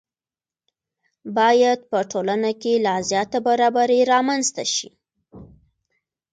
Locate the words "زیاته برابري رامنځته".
3.09-4.63